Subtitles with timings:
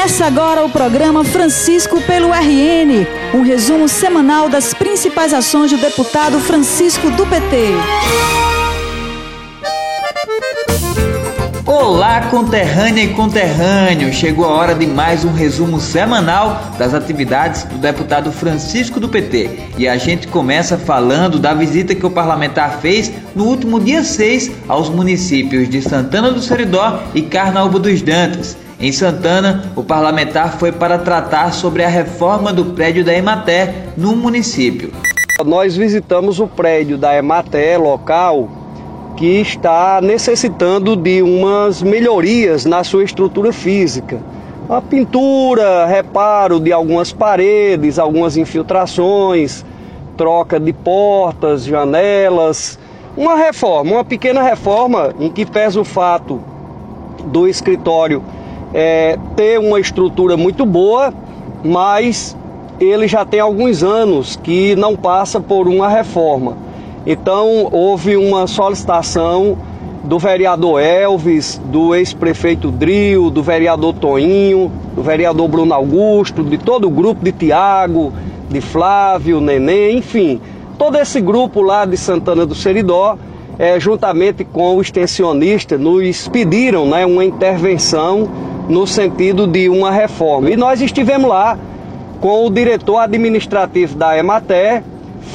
[0.00, 6.40] Começa agora o programa Francisco pelo RN, um resumo semanal das principais ações do deputado
[6.40, 7.74] Francisco do PT.
[11.66, 14.10] Olá, conterrânea e conterrâneo!
[14.10, 19.50] Chegou a hora de mais um resumo semanal das atividades do deputado Francisco do PT.
[19.76, 24.50] E a gente começa falando da visita que o parlamentar fez no último dia 6
[24.66, 28.56] aos municípios de Santana do Seridó e Carnaúba dos Dantas.
[28.80, 34.16] Em Santana, o parlamentar foi para tratar sobre a reforma do prédio da Ematé no
[34.16, 34.90] município.
[35.44, 38.48] Nós visitamos o prédio da Ematé local
[39.18, 44.18] que está necessitando de umas melhorias na sua estrutura física.
[44.66, 49.62] A pintura, reparo de algumas paredes, algumas infiltrações,
[50.16, 52.78] troca de portas, janelas,
[53.14, 56.40] uma reforma, uma pequena reforma em que pesa o fato
[57.26, 58.22] do escritório
[58.72, 61.12] é, ter uma estrutura muito boa,
[61.64, 62.36] mas
[62.80, 66.56] ele já tem alguns anos que não passa por uma reforma.
[67.06, 69.56] Então houve uma solicitação
[70.04, 76.86] do vereador Elvis, do ex-prefeito Dril, do vereador Toinho, do vereador Bruno Augusto, de todo
[76.86, 78.12] o grupo de Tiago,
[78.48, 80.40] de Flávio, Nenê, enfim,
[80.78, 83.16] todo esse grupo lá de Santana do Seridó,
[83.58, 88.28] é, juntamente com o extensionista, nos pediram né, uma intervenção
[88.70, 90.48] no sentido de uma reforma.
[90.48, 91.58] E nós estivemos lá
[92.20, 94.82] com o diretor administrativo da Emater,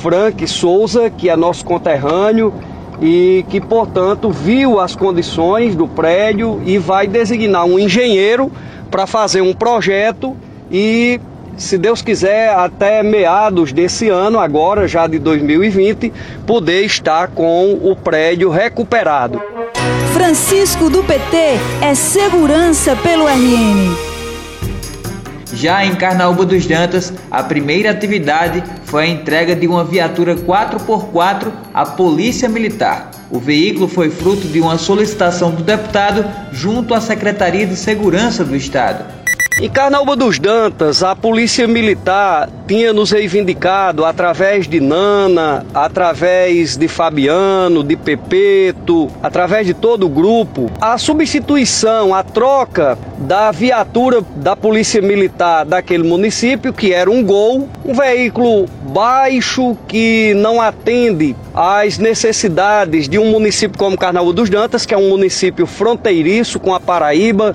[0.00, 2.54] Frank Souza, que é nosso conterrâneo
[3.02, 8.52] e que, portanto, viu as condições do prédio e vai designar um engenheiro
[8.90, 10.36] para fazer um projeto
[10.70, 11.20] e,
[11.56, 16.12] se Deus quiser, até meados desse ano, agora já de 2020,
[16.46, 19.40] poder estar com o prédio recuperado.
[20.14, 21.36] Francisco do PT
[21.82, 23.96] é segurança pelo RN.
[25.52, 31.52] Já em Carnaúba dos Dantas, a primeira atividade foi a entrega de uma viatura 4x4
[31.74, 33.10] à Polícia Militar.
[33.28, 38.54] O veículo foi fruto de uma solicitação do deputado junto à Secretaria de Segurança do
[38.54, 39.23] Estado.
[39.60, 46.88] Em Carnaúba dos Dantas, a Polícia Militar tinha nos reivindicado através de Nana, através de
[46.88, 54.56] Fabiano, de Pepeto, através de todo o grupo, a substituição, a troca da viatura da
[54.56, 61.96] Polícia Militar daquele município, que era um Gol, um veículo baixo que não atende às
[61.96, 66.80] necessidades de um município como Carnaúba dos Dantas, que é um município fronteiriço com a
[66.80, 67.54] Paraíba,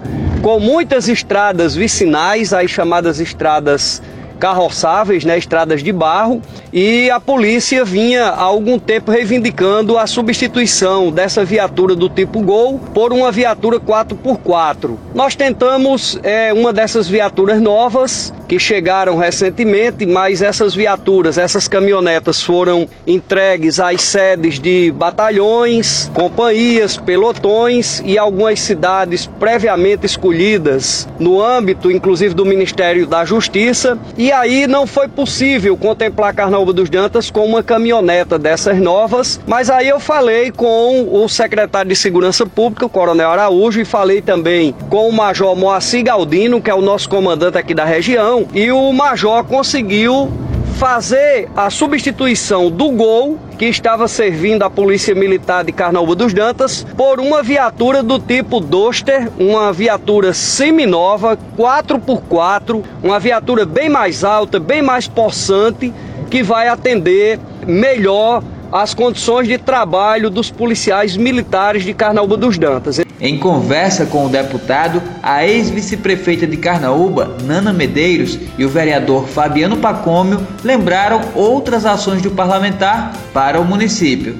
[0.50, 4.02] com muitas estradas vicinais, as chamadas estradas
[4.40, 6.42] carroçáveis, né, estradas de barro,
[6.74, 12.80] e a polícia vinha há algum tempo reivindicando a substituição dessa viatura do tipo Gol
[12.96, 14.98] por uma viatura 4x4.
[15.14, 22.42] Nós tentamos é, uma dessas viaturas novas que chegaram recentemente, mas essas viaturas, essas caminhonetas
[22.42, 31.92] foram entregues às sedes de batalhões, companhias, pelotões e algumas cidades previamente escolhidas no âmbito,
[31.92, 34.00] inclusive, do Ministério da Justiça.
[34.18, 39.70] E aí não foi possível contemplar Carnaúba dos Dantas com uma caminhoneta dessas novas, mas
[39.70, 44.74] aí eu falei com o secretário de Segurança Pública, o Coronel Araújo, e falei também
[44.90, 48.92] com o Major Moacir Galdino, que é o nosso comandante aqui da região e o
[48.92, 50.32] Major conseguiu
[50.80, 56.88] fazer a substituição do Gol, que estava servindo a Polícia Militar de Carnaúba dos Dantas,
[56.96, 64.58] por uma viatura do tipo Duster, uma viatura seminova, 4x4, uma viatura bem mais alta,
[64.58, 65.94] bem mais possante,
[66.30, 73.00] que vai atender melhor as condições de trabalho dos policiais militares de Carnaúba dos Dantas.
[73.20, 79.78] Em conversa com o deputado, a ex-vice-prefeita de Carnaúba, Nana Medeiros, e o vereador Fabiano
[79.78, 84.38] Pacômio lembraram outras ações do parlamentar para o município.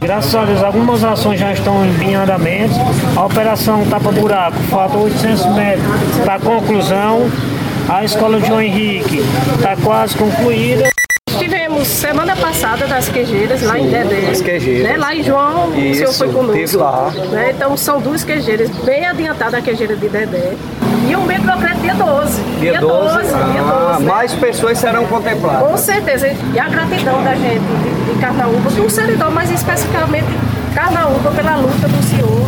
[0.00, 2.74] Graças a Deus, algumas ações já estão em andamento.
[3.16, 5.86] A operação Tapa Buraco, falta 800 metros
[6.24, 7.30] para conclusão.
[7.88, 9.22] A escola João Henrique
[9.58, 10.90] está quase concluída
[11.84, 12.29] semana
[12.60, 14.30] passada nas queijeiras, lá em Dedé.
[14.30, 14.90] As queijeiras.
[14.90, 14.96] Né?
[14.98, 16.78] Lá em João, Isso, o senhor foi conosco.
[16.78, 17.10] lá.
[17.30, 17.52] Né?
[17.56, 20.52] Então são duas queijeiras, bem adiantada a queijeira de Dedé.
[21.08, 22.42] E o microcrédito dia 12.
[22.60, 23.14] Dia, dia 12?
[23.14, 24.12] 12 ah, dia 12 né?
[24.12, 25.70] Mais pessoas serão contempladas.
[25.70, 26.28] Com certeza.
[26.28, 30.28] E a gratidão da gente de, de Carnaúba, do servidor, mas especificamente
[30.74, 32.46] Carnaúba, pela luta do senhor.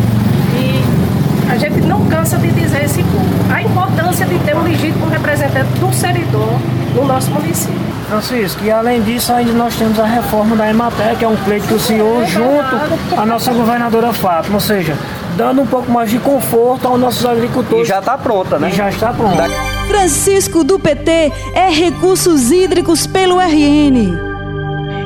[0.55, 3.03] E a gente não cansa de dizer esse.
[3.51, 6.59] A importância de ter um legítimo representante do servidor
[6.93, 7.92] no nosso município.
[8.03, 11.67] Francisco, e além disso, ainda nós temos a reforma da Emater, que é um pleito
[11.67, 14.97] que o senhor, junto à nossa governadora Fátima, ou seja,
[15.35, 17.85] dando um pouco mais de conforto aos nossos agricultores.
[17.85, 18.69] E já está pronta, né?
[18.69, 19.45] E já está pronta.
[19.87, 24.32] Francisco do PT é Recursos Hídricos pelo RN.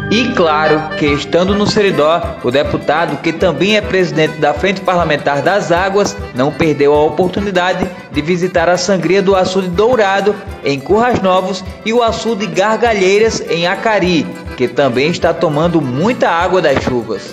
[0.10, 5.42] E claro que, estando no Seridó, o deputado, que também é presidente da Frente Parlamentar
[5.42, 10.34] das Águas, não perdeu a oportunidade de visitar a sangria do açude Dourado,
[10.64, 14.26] em Curras Novos, e o açude Gargalheiras, em Acari,
[14.56, 17.30] que também está tomando muita água das chuvas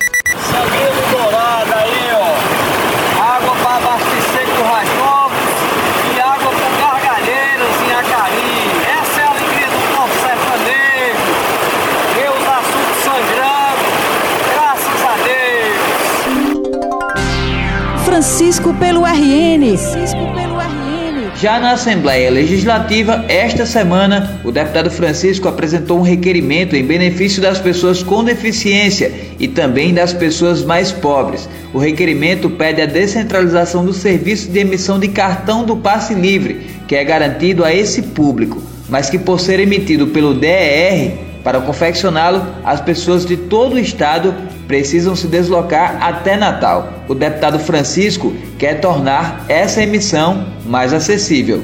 [0.90, 2.34] do Dourado aí, ó.
[3.22, 5.38] Água para abastecer Curras Novos
[6.14, 8.56] e água para Gargalheiras, em Acari.
[9.00, 11.24] Essa é a alegria do povo sertanejo.
[12.14, 13.86] Ver os açudes sangrando,
[14.52, 15.74] graças a Deus.
[18.24, 19.76] Francisco pelo RN.
[19.76, 21.30] Francisco pelo RN.
[21.36, 27.58] Já na Assembleia Legislativa, esta semana, o deputado Francisco apresentou um requerimento em benefício das
[27.58, 31.46] pessoas com deficiência e também das pessoas mais pobres.
[31.74, 36.96] O requerimento pede a descentralização do serviço de emissão de cartão do passe livre, que
[36.96, 41.12] é garantido a esse público, mas que por ser emitido pelo DER,
[41.44, 44.34] para confeccioná-lo, as pessoas de todo o estado
[44.66, 46.88] precisam se deslocar até Natal.
[47.08, 51.62] O deputado Francisco quer tornar essa emissão mais acessível.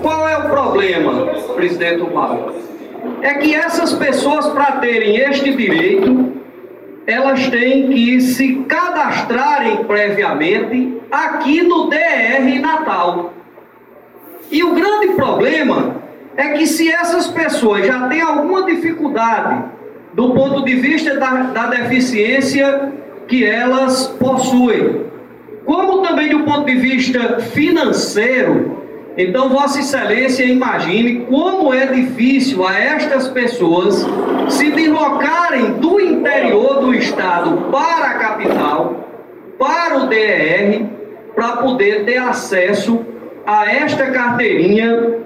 [0.00, 2.38] Qual é o problema, presidente Omar?
[3.20, 6.32] É que essas pessoas, para terem este direito,
[7.06, 13.32] elas têm que se cadastrarem previamente aqui no DR Natal.
[14.50, 15.96] E o grande problema
[16.36, 19.64] é que se essas pessoas já têm alguma dificuldade
[20.14, 22.92] do ponto de vista da, da deficiência
[23.26, 25.06] que elas possuem,
[25.64, 28.82] como também do ponto de vista financeiro,
[29.16, 34.06] então Vossa Excelência imagine como é difícil a estas pessoas
[34.48, 39.08] se deslocarem do interior do estado para a capital,
[39.58, 40.86] para o DER,
[41.34, 43.04] para poder ter acesso
[43.46, 45.20] a esta carteirinha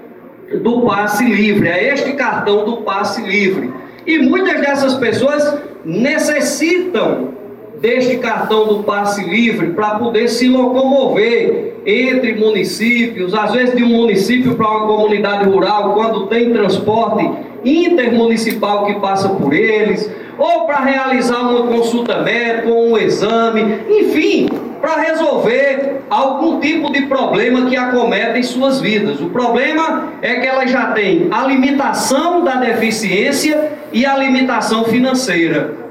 [0.61, 3.73] do passe livre, a este cartão do passe livre.
[4.07, 7.35] E muitas dessas pessoas necessitam
[7.81, 13.89] deste cartão do passe livre para poder se locomover entre municípios, às vezes de um
[13.89, 17.29] município para uma comunidade rural, quando tem transporte
[17.63, 24.49] intermunicipal que passa por eles, ou para realizar uma consulta médica, ou um exame, enfim,
[24.81, 29.19] para resolver algum tipo de problema que acomete em suas vidas.
[29.19, 35.87] O problema é que elas já têm a limitação da deficiência e a limitação financeira.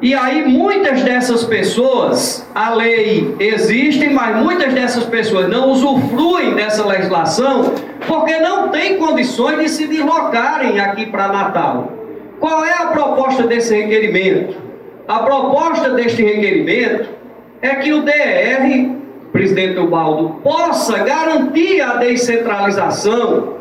[0.00, 6.86] E aí muitas dessas pessoas, a lei existe, mas muitas dessas pessoas não usufruem dessa
[6.86, 7.72] legislação
[8.06, 11.92] porque não têm condições de se deslocarem aqui para Natal.
[12.38, 14.56] Qual é a proposta desse requerimento?
[15.08, 17.08] A proposta deste requerimento
[17.60, 18.96] é que o DR,
[19.32, 23.54] presidente Ubaldo, possa garantir a descentralização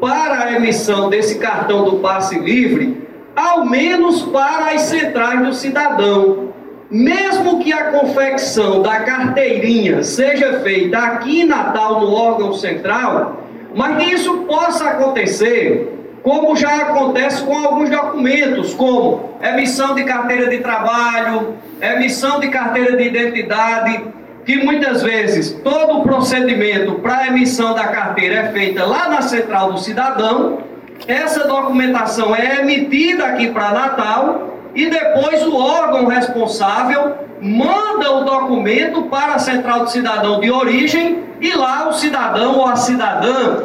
[0.00, 6.46] para a emissão desse cartão do passe livre, ao menos para as centrais do cidadão.
[6.90, 13.42] Mesmo que a confecção da carteirinha seja feita aqui em Natal, no órgão central,
[13.74, 15.96] mas que isso possa acontecer
[16.26, 22.96] como já acontece com alguns documentos, como emissão de carteira de trabalho, emissão de carteira
[22.96, 24.04] de identidade,
[24.44, 29.72] que muitas vezes todo o procedimento para emissão da carteira é feita lá na central
[29.72, 30.58] do cidadão,
[31.06, 39.02] essa documentação é emitida aqui para Natal e depois o órgão responsável manda o documento
[39.02, 43.64] para a central do cidadão de origem e lá o cidadão ou a cidadã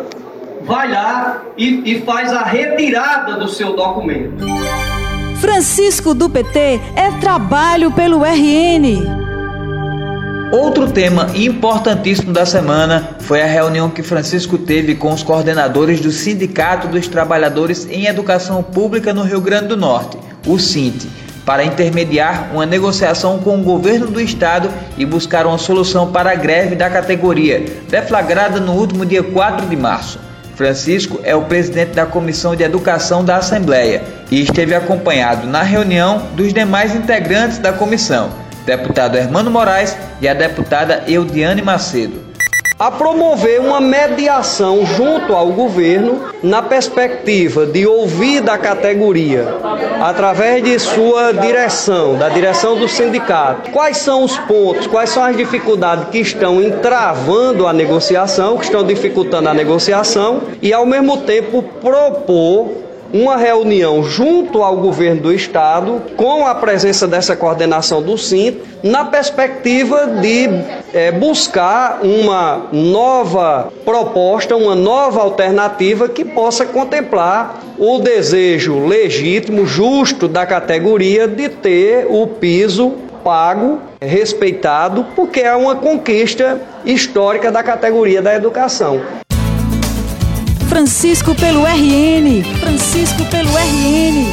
[0.61, 4.45] vai lá e, e faz a retirada do seu documento.
[5.41, 9.03] Francisco do PT é trabalho pelo RN.
[10.51, 16.11] Outro tema importantíssimo da semana foi a reunião que Francisco teve com os coordenadores do
[16.11, 21.07] Sindicato dos Trabalhadores em Educação Pública no Rio Grande do Norte, o SINT,
[21.43, 26.35] para intermediar uma negociação com o governo do estado e buscar uma solução para a
[26.35, 30.30] greve da categoria, deflagrada no último dia 4 de março.
[30.61, 36.27] Francisco é o presidente da Comissão de Educação da Assembleia e esteve acompanhado na reunião
[36.35, 38.29] dos demais integrantes da comissão,
[38.63, 42.30] deputado Hermano Moraes e a deputada Eudiane Macedo
[42.81, 49.45] a promover uma mediação junto ao governo na perspectiva de ouvir da categoria,
[50.01, 55.37] através de sua direção, da direção do sindicato, quais são os pontos, quais são as
[55.37, 61.61] dificuldades que estão entravando a negociação, que estão dificultando a negociação, e ao mesmo tempo
[61.61, 62.81] propor
[63.13, 69.05] uma reunião junto ao governo do estado, com a presença dessa coordenação do SINT, na
[69.05, 70.49] perspectiva de
[70.93, 80.27] é, buscar uma nova proposta, uma nova alternativa que possa contemplar o desejo legítimo, justo
[80.27, 88.21] da categoria de ter o piso pago, respeitado, porque é uma conquista histórica da categoria
[88.21, 89.01] da educação.
[90.71, 92.45] Francisco pelo RN.
[92.61, 94.25] Francisco pelo RN.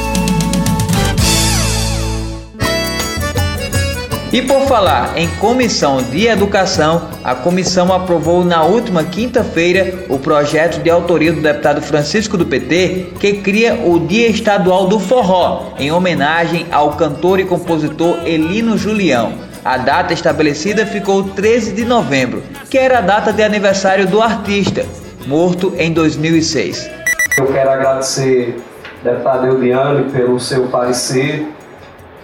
[4.32, 10.80] E por falar em comissão de educação, a comissão aprovou na última quinta-feira o projeto
[10.80, 15.90] de autoria do deputado Francisco do PT, que cria o Dia Estadual do Forró, em
[15.90, 19.32] homenagem ao cantor e compositor Elino Julião.
[19.64, 24.86] A data estabelecida ficou 13 de novembro, que era a data de aniversário do artista,
[25.28, 26.90] morto em 2006.
[27.36, 28.56] Eu quero agradecer,
[29.04, 31.46] deputado Eudiane, pelo seu parecer,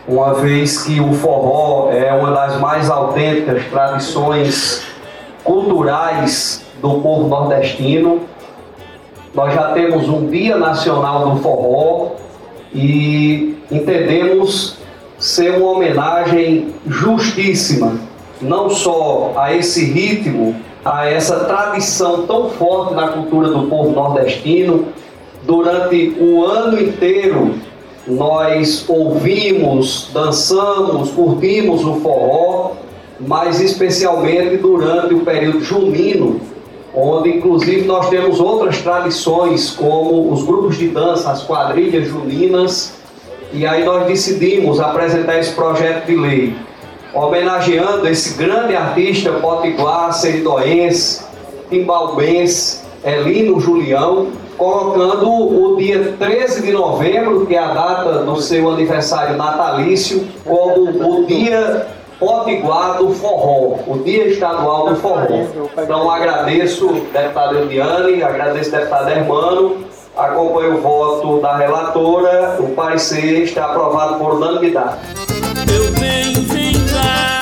[0.09, 4.87] uma vez que o forró é uma das mais autênticas tradições
[5.45, 8.23] culturais do povo nordestino.
[9.35, 12.13] Nós já temos um Dia Nacional do Forró
[12.73, 14.79] e entendemos
[15.19, 17.99] ser uma homenagem justíssima,
[18.41, 24.89] não só a esse ritmo a essa tradição tão forte na cultura do povo nordestino.
[25.45, 27.55] Durante o ano inteiro,
[28.07, 32.73] nós ouvimos, dançamos, curtimos o forró,
[33.19, 36.41] mas especialmente durante o período junino,
[36.95, 42.95] onde inclusive nós temos outras tradições, como os grupos de dança, as quadrilhas juninas,
[43.53, 46.55] e aí nós decidimos apresentar esse projeto de lei
[47.15, 51.25] homenageando esse grande artista potiguar, seridoense,
[51.71, 58.71] timbalbense, Elino Julião, colocando o dia 13 de novembro, que é a data do seu
[58.71, 61.87] aniversário natalício, como o dia
[62.19, 65.45] potiguar do forró, o dia estadual do forró.
[65.77, 69.85] Então agradeço, deputado Eliane, agradeço, deputado Hermano,
[70.17, 74.99] acompanho o voto da relatora, o parecer está aprovado por unanimidade.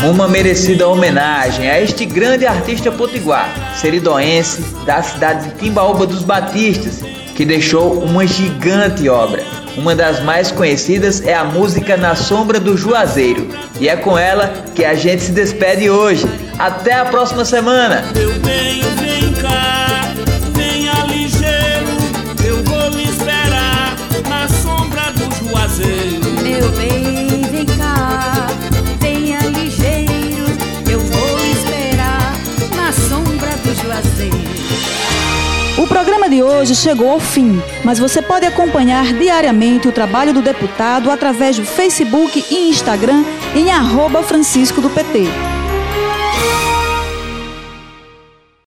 [0.04, 6.99] Uma merecida homenagem a este grande artista potiguar, seridoense da cidade de Timbaúba dos Batistas,
[7.37, 9.44] que deixou uma gigante obra.
[9.76, 13.49] Uma das mais conhecidas é a música Na Sombra do Juazeiro,
[13.80, 16.26] e é com ela que a gente se despede hoje.
[16.59, 18.02] Até a próxima semana!
[36.62, 41.64] Hoje chegou ao fim, mas você pode acompanhar diariamente o trabalho do deputado através do
[41.64, 43.25] Facebook e Instagram
[43.57, 45.51] em arroba Francisco do PT.